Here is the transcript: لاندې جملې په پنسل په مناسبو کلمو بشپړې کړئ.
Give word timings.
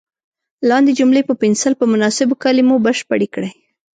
لاندې 0.69 0.91
جملې 0.99 1.21
په 1.27 1.33
پنسل 1.41 1.73
په 1.77 1.85
مناسبو 1.93 2.35
کلمو 2.43 2.75
بشپړې 2.85 3.27
کړئ. 3.33 3.51